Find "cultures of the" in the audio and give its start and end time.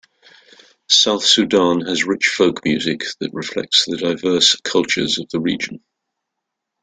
4.63-5.39